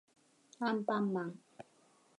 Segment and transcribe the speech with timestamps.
[0.59, 1.39] アンパンマン